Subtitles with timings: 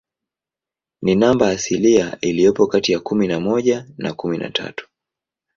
[1.01, 4.87] Ni namba asilia iliyopo kati ya kumi na moja na kumi na tatu.